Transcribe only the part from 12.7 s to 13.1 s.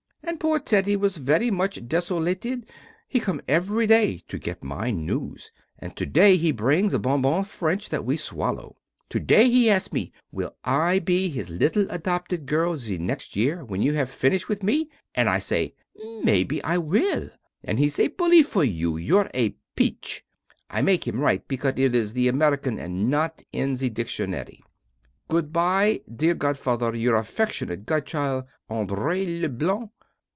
the year